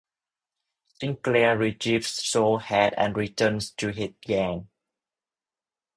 [0.99, 4.67] Sinclair retrieves Sol's head and returns to his gang.